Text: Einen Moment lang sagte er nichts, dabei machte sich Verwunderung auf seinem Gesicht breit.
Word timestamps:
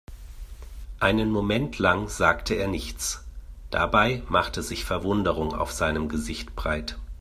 Einen 0.99 1.29
Moment 1.29 1.77
lang 1.77 2.07
sagte 2.07 2.55
er 2.55 2.67
nichts, 2.67 3.23
dabei 3.69 4.23
machte 4.29 4.63
sich 4.63 4.83
Verwunderung 4.83 5.53
auf 5.53 5.71
seinem 5.71 6.09
Gesicht 6.09 6.55
breit. 6.55 6.97